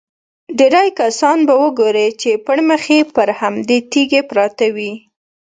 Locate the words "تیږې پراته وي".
3.91-4.93